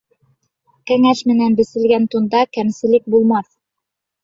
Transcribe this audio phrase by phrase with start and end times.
[0.91, 3.49] Кәңәш менән беселгән тунда кәмселек булмаҫ.